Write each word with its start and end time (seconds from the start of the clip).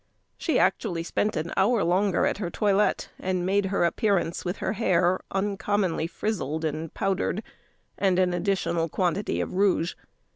She 0.35 0.57
actually 0.57 1.03
spent 1.03 1.35
an 1.35 1.53
hour 1.55 1.83
longer 1.83 2.25
at 2.25 2.39
her 2.39 2.49
toilet, 2.49 3.09
and 3.19 3.45
made 3.45 3.67
her 3.67 3.83
appearance 3.85 4.43
with 4.43 4.57
her 4.57 4.73
hair 4.73 5.19
uncommonly 5.29 6.07
frizzled 6.07 6.65
and 6.65 6.91
powdered, 6.91 7.43
and 7.99 8.17
an 8.17 8.33
additional 8.33 8.89
quantity 8.89 9.39
of 9.41 9.53
rouge. 9.53 9.93